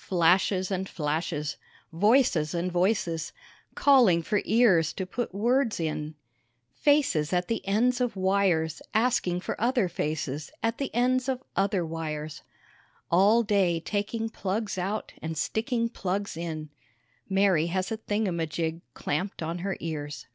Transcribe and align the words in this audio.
Flashes 0.00 0.72
and 0.72 0.88
flashes 0.88 1.56
voies 1.92 2.56
and 2.56 2.72
voices 2.72 3.32
calling 3.76 4.20
for 4.20 4.42
ears 4.44 4.92
to 4.92 5.06
put 5.06 5.32
words 5.32 5.78
in 5.78 6.16
Faces 6.74 7.32
at 7.32 7.46
the 7.46 7.64
ends 7.64 8.00
of 8.00 8.16
wires 8.16 8.82
asking 8.94 9.38
for 9.38 9.54
other 9.60 9.88
faces 9.88 10.50
at 10.60 10.78
the 10.78 10.92
ends 10.92 11.28
of 11.28 11.40
other 11.54 11.86
wires: 11.86 12.42
All 13.12 13.44
day 13.44 13.78
taking 13.78 14.28
plugs 14.28 14.76
out 14.76 15.12
and 15.22 15.38
sticking 15.38 15.88
plugs 15.88 16.36
in, 16.36 16.70
Mary 17.28 17.66
has 17.68 17.92
a 17.92 17.96
thingamajig 17.96 18.80
clamped 18.92 19.40
on 19.40 19.58
her 19.58 19.76
ears. 19.78 20.26